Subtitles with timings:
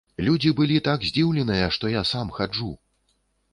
[0.27, 2.73] Людзі былі так здзіўленыя, што я сам хаджу!